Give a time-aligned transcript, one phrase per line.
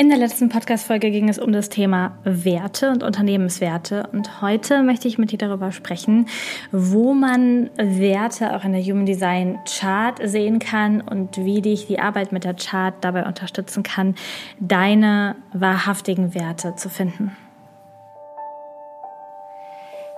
[0.00, 4.08] In der letzten Podcast-Folge ging es um das Thema Werte und Unternehmenswerte.
[4.12, 6.28] Und heute möchte ich mit dir darüber sprechen,
[6.70, 11.98] wo man Werte auch in der Human Design Chart sehen kann und wie dich die
[11.98, 14.14] Arbeit mit der Chart dabei unterstützen kann,
[14.60, 17.36] deine wahrhaftigen Werte zu finden.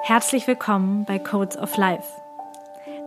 [0.02, 2.04] Herzlich willkommen bei Codes of Life.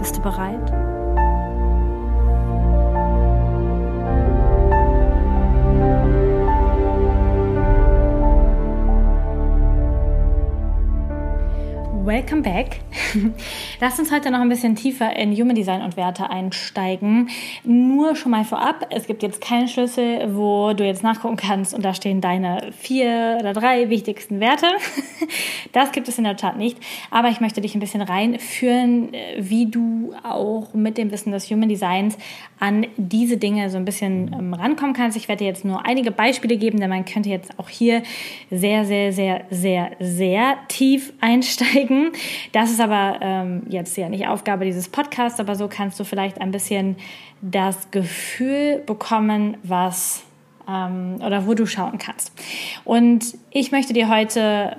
[0.00, 0.72] Bist du bereit?
[12.02, 12.80] Welcome back.
[13.80, 17.30] Lass uns heute noch ein bisschen tiefer in Human Design und Werte einsteigen.
[17.64, 21.84] Nur schon mal vorab, es gibt jetzt keinen Schlüssel, wo du jetzt nachgucken kannst und
[21.84, 24.66] da stehen deine vier oder drei wichtigsten Werte.
[25.72, 26.78] Das gibt es in der Tat nicht.
[27.12, 31.68] Aber ich möchte dich ein bisschen reinführen, wie du auch mit dem Wissen des Human
[31.68, 32.18] Designs
[32.58, 35.16] an diese Dinge so ein bisschen ähm, rankommen kannst.
[35.16, 38.02] Ich werde dir jetzt nur einige Beispiele geben, denn man könnte jetzt auch hier
[38.50, 42.10] sehr, sehr, sehr, sehr, sehr tief einsteigen.
[42.50, 46.40] Das ist aber ähm, jetzt ja nicht Aufgabe dieses Podcasts, aber so kannst du vielleicht
[46.40, 46.96] ein bisschen
[47.40, 50.22] das Gefühl bekommen, was
[50.68, 52.32] ähm, oder wo du schauen kannst.
[52.84, 54.76] Und ich möchte dir heute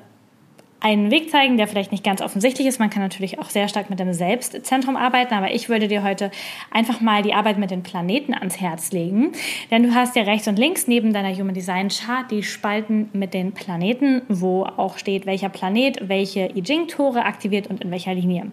[0.82, 2.80] einen Weg zeigen, der vielleicht nicht ganz offensichtlich ist.
[2.80, 6.32] Man kann natürlich auch sehr stark mit dem Selbstzentrum arbeiten, aber ich würde dir heute
[6.72, 9.32] einfach mal die Arbeit mit den Planeten ans Herz legen.
[9.70, 13.36] Denn du hast ja rechts und links neben deiner Human Design Chart die Spalten mit
[13.36, 18.52] den Planeten, wo auch steht, welcher Planet welche I Ching-Tore aktiviert und in welcher Linie.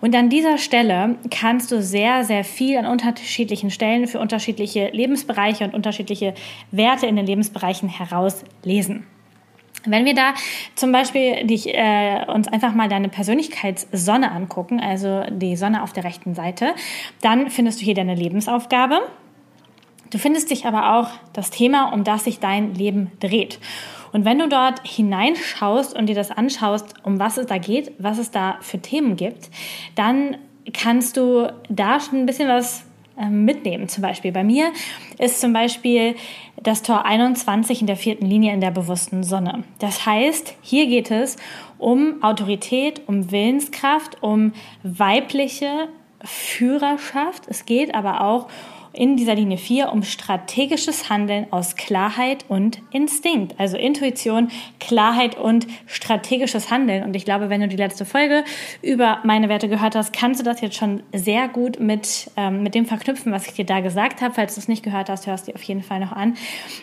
[0.00, 5.64] Und an dieser Stelle kannst du sehr, sehr viel an unterschiedlichen Stellen für unterschiedliche Lebensbereiche
[5.64, 6.34] und unterschiedliche
[6.72, 9.06] Werte in den Lebensbereichen herauslesen.
[9.86, 10.34] Wenn wir da
[10.74, 16.04] zum Beispiel dich, äh, uns einfach mal deine Persönlichkeitssonne angucken, also die Sonne auf der
[16.04, 16.74] rechten Seite,
[17.22, 19.00] dann findest du hier deine Lebensaufgabe.
[20.10, 23.58] Du findest dich aber auch das Thema, um das sich dein Leben dreht.
[24.12, 28.18] Und wenn du dort hineinschaust und dir das anschaust, um was es da geht, was
[28.18, 29.50] es da für Themen gibt,
[29.94, 30.36] dann
[30.72, 32.84] kannst du da schon ein bisschen was
[33.28, 33.88] mitnehmen.
[33.88, 34.72] Zum Beispiel bei mir
[35.18, 36.14] ist zum Beispiel
[36.62, 39.64] das Tor 21 in der vierten Linie in der bewussten Sonne.
[39.78, 41.36] Das heißt, hier geht es
[41.78, 45.88] um Autorität, um Willenskraft, um weibliche
[46.22, 47.44] Führerschaft.
[47.48, 48.50] Es geht aber auch um
[48.92, 53.54] in dieser Linie 4 um strategisches Handeln aus Klarheit und Instinkt.
[53.58, 57.04] Also Intuition, Klarheit und strategisches Handeln.
[57.04, 58.44] Und ich glaube, wenn du die letzte Folge
[58.82, 62.74] über meine Werte gehört hast, kannst du das jetzt schon sehr gut mit, ähm, mit
[62.74, 64.34] dem verknüpfen, was ich dir da gesagt habe.
[64.34, 66.36] Falls du es nicht gehört hast, hörst du auf jeden Fall noch an.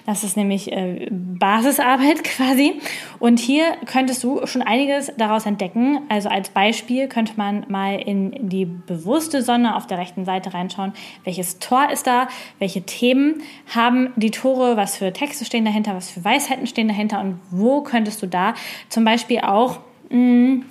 [0.05, 2.79] Das ist nämlich äh, Basisarbeit quasi.
[3.19, 5.99] Und hier könntest du schon einiges daraus entdecken.
[6.09, 10.93] Also als Beispiel könnte man mal in die bewusste Sonne auf der rechten Seite reinschauen,
[11.23, 12.27] welches Tor ist ist da,
[12.59, 13.41] welche Themen
[13.73, 17.81] haben die Tore, was für Texte stehen dahinter, was für Weisheiten stehen dahinter und wo
[17.81, 18.53] könntest du da
[18.89, 20.65] zum Beispiel auch mh, mm,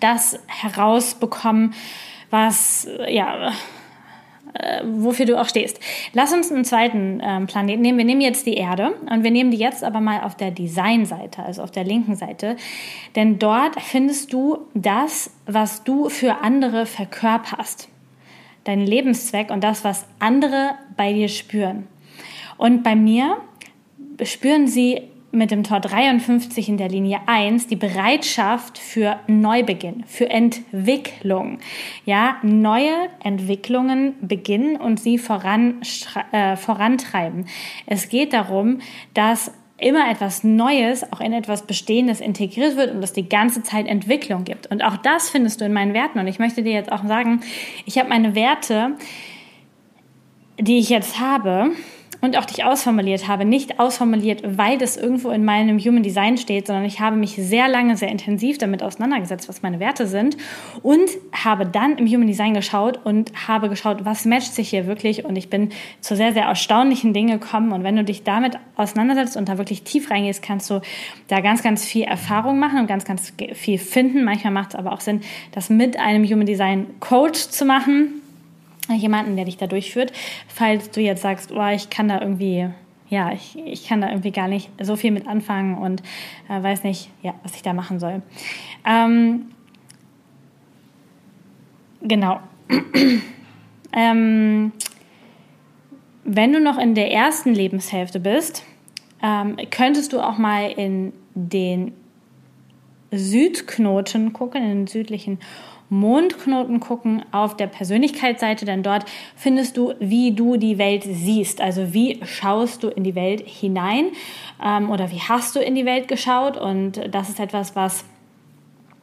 [0.00, 1.74] das herausbekommen,
[2.30, 3.52] was ja
[4.54, 5.80] äh, wofür du auch stehst.
[6.12, 7.98] Lass uns einen zweiten ähm, Planeten nehmen.
[7.98, 11.42] Wir nehmen jetzt die Erde und wir nehmen die jetzt aber mal auf der Designseite,
[11.42, 12.56] also auf der linken Seite.
[13.14, 17.88] Denn dort findest du das, was du für andere verkörperst
[18.68, 21.88] deinen Lebenszweck und das, was andere bei dir spüren.
[22.58, 23.38] Und bei mir
[24.22, 30.28] spüren sie mit dem Tor 53 in der Linie 1 die Bereitschaft für Neubeginn, für
[30.28, 31.60] Entwicklung.
[32.04, 32.92] Ja, neue
[33.22, 35.20] Entwicklungen beginnen und sie
[36.32, 37.46] äh, vorantreiben.
[37.86, 38.80] Es geht darum,
[39.14, 43.86] dass immer etwas Neues auch in etwas Bestehendes integriert wird und es die ganze Zeit
[43.86, 44.66] Entwicklung gibt.
[44.66, 46.18] Und auch das findest du in meinen Werten.
[46.18, 47.40] Und ich möchte dir jetzt auch sagen,
[47.86, 48.96] ich habe meine Werte,
[50.58, 51.70] die ich jetzt habe,
[52.20, 56.66] und auch dich ausformuliert habe, nicht ausformuliert, weil das irgendwo in meinem Human Design steht,
[56.66, 60.36] sondern ich habe mich sehr lange, sehr intensiv damit auseinandergesetzt, was meine Werte sind
[60.82, 65.24] und habe dann im Human Design geschaut und habe geschaut, was matcht sich hier wirklich.
[65.24, 65.70] Und ich bin
[66.00, 67.72] zu sehr, sehr erstaunlichen Dingen gekommen.
[67.72, 70.80] Und wenn du dich damit auseinandersetzt und da wirklich tief reingehst, kannst du
[71.28, 74.24] da ganz, ganz viel Erfahrung machen und ganz, ganz viel finden.
[74.24, 75.20] Manchmal macht es aber auch Sinn,
[75.52, 78.22] das mit einem Human Design Coach zu machen
[78.94, 80.12] jemanden, der dich da durchführt.
[80.46, 82.68] Falls du jetzt sagst, oh, ich kann da irgendwie
[83.10, 86.02] ja, ich, ich kann da irgendwie gar nicht so viel mit anfangen und
[86.48, 88.22] äh, weiß nicht, ja, was ich da machen soll.
[88.86, 89.46] Ähm,
[92.02, 92.40] genau.
[93.92, 94.72] ähm,
[96.24, 98.64] wenn du noch in der ersten Lebenshälfte bist,
[99.22, 101.92] ähm, könntest du auch mal in den
[103.10, 105.38] Südknoten gucken, in den südlichen
[105.90, 109.04] Mondknoten gucken auf der Persönlichkeitsseite, denn dort
[109.36, 111.60] findest du, wie du die Welt siehst.
[111.60, 114.08] Also wie schaust du in die Welt hinein
[114.62, 116.56] ähm, oder wie hast du in die Welt geschaut.
[116.56, 118.04] Und das ist etwas, was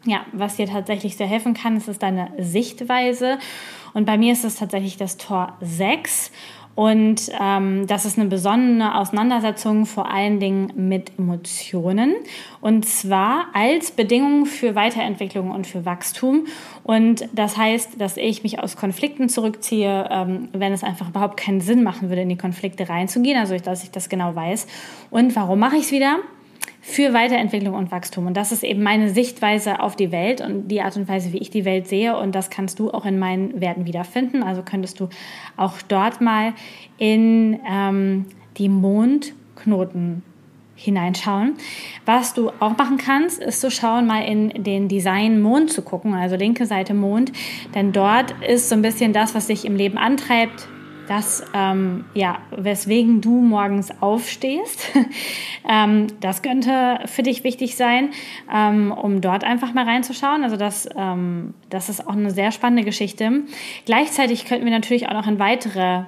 [0.05, 3.39] ja, was dir tatsächlich sehr helfen kann, das ist deine Sichtweise.
[3.93, 6.31] Und bei mir ist es tatsächlich das Tor 6.
[6.75, 12.15] Und ähm, das ist eine besondere Auseinandersetzung vor allen Dingen mit Emotionen.
[12.59, 16.47] Und zwar als Bedingung für Weiterentwicklung und für Wachstum.
[16.83, 21.61] Und das heißt, dass ich mich aus Konflikten zurückziehe, ähm, wenn es einfach überhaupt keinen
[21.61, 23.39] Sinn machen würde, in die Konflikte reinzugehen.
[23.39, 24.67] Also, dass ich das genau weiß.
[25.09, 26.17] Und warum mache ich es wieder?
[26.87, 28.27] Für Weiterentwicklung und Wachstum.
[28.27, 31.39] Und das ist eben meine Sichtweise auf die Welt und die Art und Weise, wie
[31.39, 32.15] ich die Welt sehe.
[32.15, 34.43] Und das kannst du auch in meinen Werten wiederfinden.
[34.43, 35.09] Also könntest du
[35.57, 36.53] auch dort mal
[36.99, 38.27] in ähm,
[38.57, 40.21] die Mondknoten
[40.75, 41.55] hineinschauen.
[42.05, 46.13] Was du auch machen kannst, ist zu schauen, mal in den Design Mond zu gucken,
[46.13, 47.31] also linke Seite Mond,
[47.73, 50.67] denn dort ist so ein bisschen das, was dich im Leben antreibt,
[51.07, 54.91] das, ähm, ja, weswegen du morgens aufstehst.
[55.69, 58.09] ähm, das könnte für dich wichtig sein,
[58.53, 60.43] ähm, um dort einfach mal reinzuschauen.
[60.43, 63.43] Also das, ähm, das ist auch eine sehr spannende Geschichte.
[63.85, 66.03] Gleichzeitig könnten wir natürlich auch noch in weitere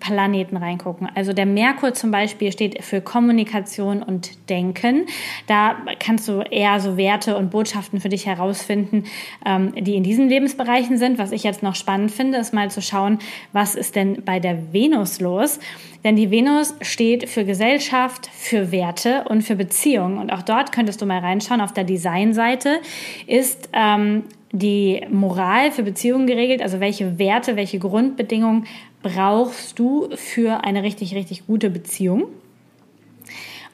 [0.00, 1.08] Planeten reingucken.
[1.14, 5.06] Also der Merkur zum Beispiel steht für Kommunikation und Denken.
[5.46, 9.04] Da kannst du eher so Werte und Botschaften für dich herausfinden,
[9.46, 11.18] ähm, die in diesen Lebensbereichen sind.
[11.18, 13.20] Was ich jetzt noch spannend finde, ist mal zu schauen,
[13.52, 15.60] was ist denn bei der Venus los?
[16.02, 20.18] Denn die Venus steht für Gesellschaft, für Werte und für Beziehungen.
[20.18, 21.60] Und auch dort könntest du mal reinschauen.
[21.60, 22.80] Auf der Designseite
[23.26, 28.66] ist ähm, die Moral für Beziehungen geregelt, also welche Werte, welche Grundbedingungen
[29.02, 32.26] brauchst du für eine richtig, richtig gute Beziehung.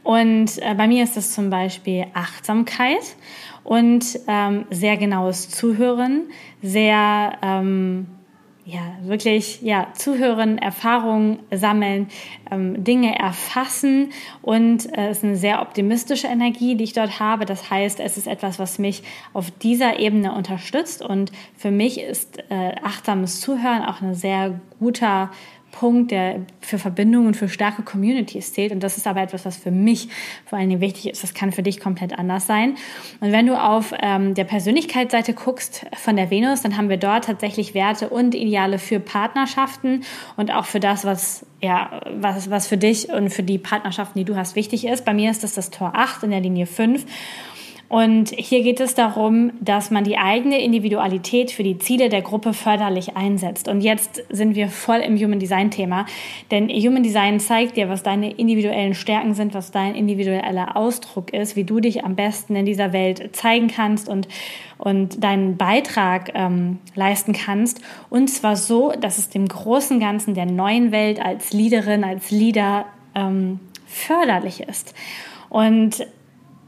[0.03, 3.17] Und äh, bei mir ist das zum Beispiel Achtsamkeit
[3.65, 6.27] und ähm, sehr genaues Zuhören,
[6.63, 8.07] sehr ähm,
[8.69, 12.09] ja, wirklich ja, zuhören, Erfahrungen sammeln,
[12.51, 14.11] ähm, Dinge erfassen
[14.43, 17.45] und äh, es ist eine sehr optimistische Energie, die ich dort habe.
[17.45, 22.39] Das heißt, es ist etwas, was mich auf dieser Ebene unterstützt und für mich ist
[22.51, 25.31] äh, achtsames Zuhören auch ein sehr guter
[25.79, 28.73] Punkt, der für Verbindungen und für starke Communities zählt.
[28.73, 30.09] Und das ist aber etwas, was für mich
[30.47, 31.23] vor allen Dingen wichtig ist.
[31.23, 32.77] Das kann für dich komplett anders sein.
[33.21, 37.27] Und wenn du auf ähm, der Persönlichkeitsseite guckst von der Venus, dann haben wir dort
[37.27, 40.03] tatsächlich Werte und Ideale für Partnerschaften
[40.37, 44.25] und auch für das, was ja, was, was für dich und für die Partnerschaften, die
[44.25, 45.05] du hast, wichtig ist.
[45.05, 47.05] Bei mir ist das das Tor 8 in der Linie 5.
[47.89, 52.53] Und hier geht es darum, dass man die eigene Individualität für die Ziele der Gruppe
[52.53, 53.69] förderlich einsetzt.
[53.69, 56.07] Und jetzt sind wir voll im Human Design Thema,
[56.51, 61.55] denn Human Design zeigt dir, was deine individuellen Stärken sind, was dein individueller Ausdruck ist,
[61.55, 64.27] wie du dich am besten in dieser Welt zeigen kannst und
[64.79, 67.81] und deinen Beitrag ähm, leisten kannst.
[68.11, 72.85] Und zwar so, dass es dem großen Ganzen der neuen Welt als Leaderin, als Leader
[73.15, 74.95] ähm, förderlich ist.
[75.49, 76.07] Und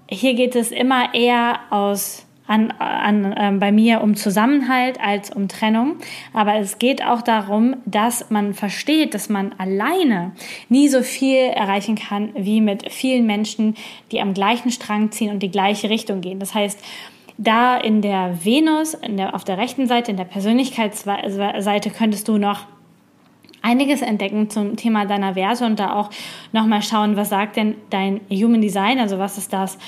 [0.08, 5.48] hier geht es immer eher aus an, an, äh, bei mir um Zusammenhalt als um
[5.48, 5.96] Trennung.
[6.32, 10.32] Aber es geht auch darum, dass man versteht, dass man alleine
[10.68, 13.76] nie so viel erreichen kann wie mit vielen Menschen,
[14.10, 16.40] die am gleichen Strang ziehen und die gleiche Richtung gehen.
[16.40, 16.82] Das heißt,
[17.36, 22.38] da in der Venus, in der, auf der rechten Seite, in der Persönlichkeitsseite könntest du
[22.38, 22.66] noch
[23.62, 26.10] einiges entdecken zum Thema deiner Werte und da auch
[26.52, 29.78] nochmal schauen, was sagt denn dein Human Design, also was ist das,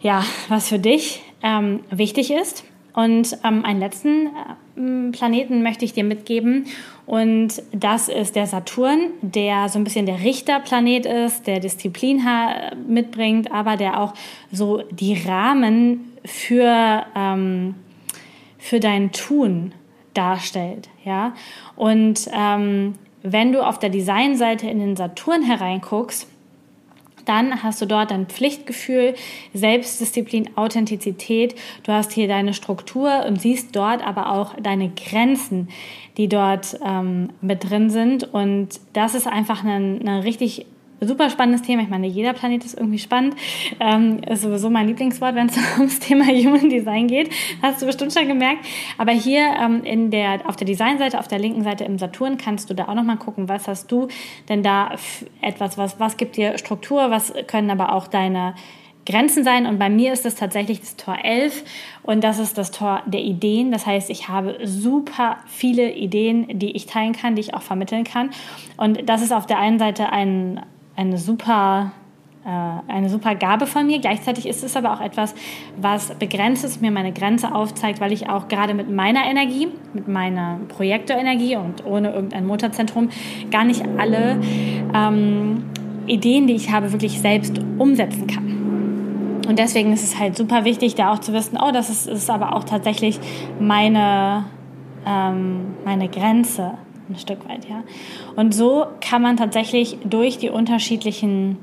[0.00, 2.64] ja, was für dich ähm, wichtig ist.
[2.92, 6.66] Und ähm, einen letzten äh, Planeten möchte ich dir mitgeben.
[7.06, 12.22] Und das ist der Saturn, der so ein bisschen der Richterplanet ist, der Disziplin
[12.86, 14.14] mitbringt, aber der auch
[14.52, 17.74] so die Rahmen für, ähm,
[18.58, 19.72] für dein Tun
[20.14, 20.88] darstellt.
[21.04, 21.34] Ja?
[21.76, 26.26] Und ähm, wenn du auf der Designseite in den Saturn hereinguckst,
[27.26, 29.14] dann hast du dort dein Pflichtgefühl,
[29.54, 31.54] Selbstdisziplin, Authentizität.
[31.84, 35.68] Du hast hier deine Struktur und siehst dort aber auch deine Grenzen,
[36.16, 38.32] die dort ähm, mit drin sind.
[38.34, 40.66] Und das ist einfach eine, eine richtig
[41.00, 41.82] super spannendes Thema.
[41.82, 43.36] Ich meine, jeder Planet ist irgendwie spannend.
[43.78, 47.30] Ähm, ist sowieso mein Lieblingswort, wenn es ums Thema Human Design geht.
[47.62, 48.64] Hast du bestimmt schon gemerkt.
[48.98, 52.70] Aber hier ähm, in der, auf der Designseite, auf der linken Seite im Saturn, kannst
[52.70, 54.08] du da auch nochmal gucken, was hast du
[54.48, 54.92] denn da
[55.40, 58.54] etwas, was, was gibt dir Struktur, was können aber auch deine
[59.06, 59.66] Grenzen sein.
[59.66, 61.64] Und bei mir ist es tatsächlich das Tor 11
[62.02, 63.72] und das ist das Tor der Ideen.
[63.72, 68.04] Das heißt, ich habe super viele Ideen, die ich teilen kann, die ich auch vermitteln
[68.04, 68.30] kann.
[68.76, 70.60] Und das ist auf der einen Seite ein,
[71.00, 71.92] eine super
[72.44, 74.00] äh, eine super Gabe von mir.
[74.00, 75.34] Gleichzeitig ist es aber auch etwas,
[75.80, 80.08] was begrenzt ist, mir meine Grenze aufzeigt, weil ich auch gerade mit meiner Energie, mit
[80.08, 83.10] meiner Projektorenergie und ohne irgendein Motorzentrum
[83.50, 84.40] gar nicht alle
[84.94, 85.64] ähm,
[86.06, 89.42] Ideen, die ich habe, wirklich selbst umsetzen kann.
[89.46, 92.30] Und deswegen ist es halt super wichtig, da auch zu wissen, oh, das ist, ist
[92.30, 93.18] aber auch tatsächlich
[93.58, 94.44] meine,
[95.06, 96.74] ähm, meine Grenze
[97.10, 97.82] ein Stück weit, ja.
[98.36, 101.58] Und so kann man tatsächlich durch die unterschiedlichen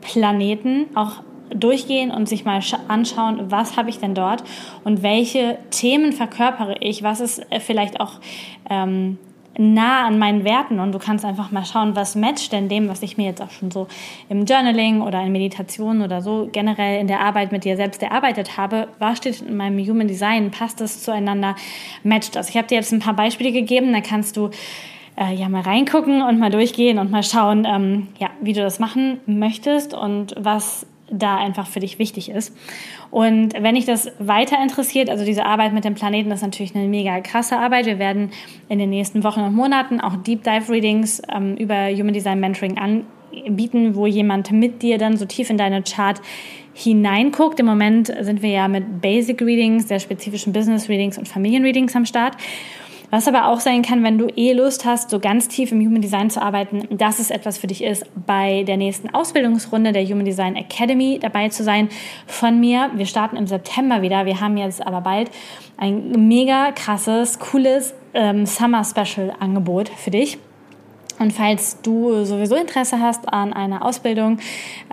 [0.00, 4.42] Planeten auch durchgehen und sich mal anschauen, was habe ich denn dort
[4.82, 8.20] und welche Themen verkörpere ich, was ist äh, vielleicht auch
[8.68, 9.18] ähm,
[9.56, 13.02] nah an meinen Werten und du kannst einfach mal schauen, was matcht denn dem, was
[13.02, 13.86] ich mir jetzt auch schon so
[14.28, 18.56] im Journaling oder in Meditation oder so generell in der Arbeit mit dir selbst erarbeitet
[18.56, 18.88] habe.
[18.98, 20.50] Was steht in meinem Human Design?
[20.50, 21.54] Passt das zueinander?
[22.02, 22.50] Matcht das?
[22.50, 24.50] Ich habe dir jetzt ein paar Beispiele gegeben, da kannst du
[25.16, 28.78] äh, ja mal reingucken und mal durchgehen und mal schauen, ähm, ja, wie du das
[28.78, 32.56] machen möchtest und was da einfach für dich wichtig ist.
[33.10, 36.74] Und wenn dich das weiter interessiert, also diese Arbeit mit dem Planeten, das ist natürlich
[36.74, 37.86] eine mega krasse Arbeit.
[37.86, 38.30] Wir werden
[38.68, 42.78] in den nächsten Wochen und Monaten auch Deep Dive Readings ähm, über Human Design Mentoring
[42.78, 46.20] anbieten, wo jemand mit dir dann so tief in deine Chart
[46.74, 47.60] hineinguckt.
[47.60, 51.94] Im Moment sind wir ja mit Basic Readings, sehr spezifischen Business Readings und Familien Readings
[51.94, 52.36] am Start.
[53.14, 56.02] Was aber auch sein kann, wenn du eh Lust hast, so ganz tief im Human
[56.02, 60.24] Design zu arbeiten, dass es etwas für dich ist, bei der nächsten Ausbildungsrunde der Human
[60.24, 61.90] Design Academy dabei zu sein
[62.26, 62.90] von mir.
[62.96, 64.26] Wir starten im September wieder.
[64.26, 65.30] Wir haben jetzt aber bald
[65.76, 70.36] ein mega krasses, cooles ähm, Summer Special Angebot für dich.
[71.18, 74.38] Und falls du sowieso Interesse hast an einer Ausbildung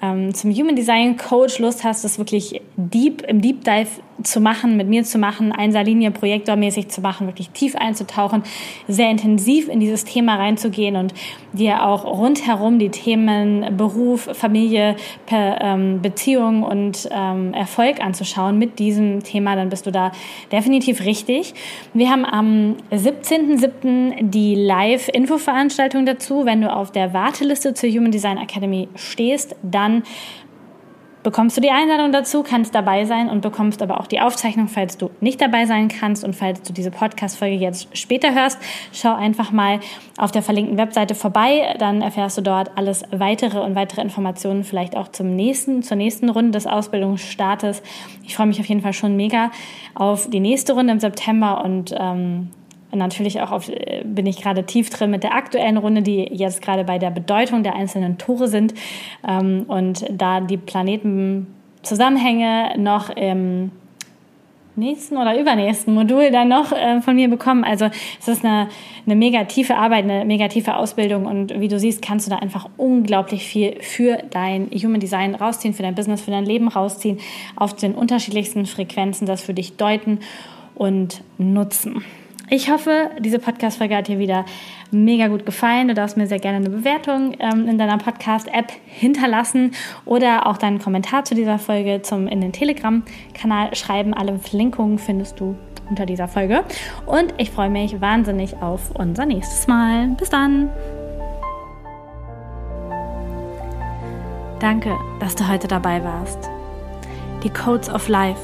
[0.01, 3.89] ähm, zum Human Design Coach, Lust hast, das wirklich deep im Deep Dive
[4.23, 8.43] zu machen, mit mir zu machen, Einserlinie projektormäßig zu machen, wirklich tief einzutauchen,
[8.87, 11.13] sehr intensiv in dieses Thema reinzugehen und
[11.53, 14.95] dir auch rundherum die Themen Beruf, Familie,
[15.31, 20.11] ähm, Beziehung und ähm, Erfolg anzuschauen mit diesem Thema, dann bist du da
[20.51, 21.53] definitiv richtig.
[21.93, 24.29] Wir haben am 17.07.
[24.29, 26.45] die Live-Info-Veranstaltung dazu.
[26.45, 30.03] Wenn du auf der Warteliste zur Human Design Academy stehst, dann
[31.23, 34.97] bekommst du die Einladung dazu, kannst dabei sein und bekommst aber auch die Aufzeichnung, falls
[34.97, 38.59] du nicht dabei sein kannst und falls du diese Podcast-Folge jetzt später hörst.
[38.91, 39.79] Schau einfach mal
[40.17, 44.97] auf der verlinkten Webseite vorbei, dann erfährst du dort alles weitere und weitere Informationen, vielleicht
[44.97, 47.83] auch zum nächsten, zur nächsten Runde des Ausbildungsstartes.
[48.23, 49.51] Ich freue mich auf jeden Fall schon mega
[49.93, 52.60] auf die nächste Runde im September und ähm, und
[52.93, 56.61] natürlich auch auf, äh, bin ich gerade tief drin mit der aktuellen Runde, die jetzt
[56.61, 58.73] gerade bei der Bedeutung der einzelnen Tore sind.
[59.27, 63.71] Ähm, und da die Planetenzusammenhänge noch im
[64.75, 67.63] nächsten oder übernächsten Modul dann noch äh, von mir bekommen.
[67.63, 68.69] Also es ist eine,
[69.05, 72.37] eine mega tiefe Arbeit, eine mega tiefe Ausbildung und wie du siehst, kannst du da
[72.37, 77.19] einfach unglaublich viel für dein Human Design rausziehen, für dein Business, für dein Leben rausziehen,
[77.55, 80.19] auf den unterschiedlichsten Frequenzen das für dich deuten
[80.75, 82.03] und nutzen.
[82.53, 84.43] Ich hoffe, diese Podcast-Folge hat dir wieder
[84.91, 85.87] mega gut gefallen.
[85.87, 89.71] Du darfst mir sehr gerne eine Bewertung ähm, in deiner Podcast-App hinterlassen
[90.03, 94.13] oder auch deinen Kommentar zu dieser Folge zum, in den Telegram-Kanal schreiben.
[94.13, 95.55] Alle Verlinkungen findest du
[95.89, 96.65] unter dieser Folge.
[97.05, 100.09] Und ich freue mich wahnsinnig auf unser nächstes Mal.
[100.19, 100.69] Bis dann!
[104.59, 106.49] Danke, dass du heute dabei warst.
[107.45, 108.43] Die Codes of Life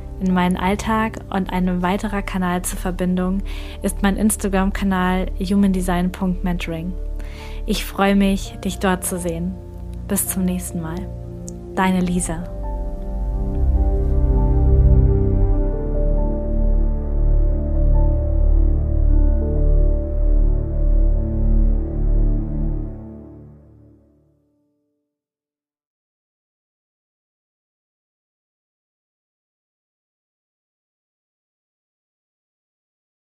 [0.21, 3.41] in meinen Alltag und ein weiterer Kanal zur Verbindung
[3.81, 6.93] ist mein Instagram-Kanal humandesign.mentoring.
[7.65, 9.53] Ich freue mich, dich dort zu sehen.
[10.07, 11.07] Bis zum nächsten Mal.
[11.75, 12.60] Deine Lisa.